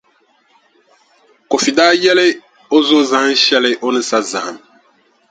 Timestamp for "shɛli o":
3.45-3.87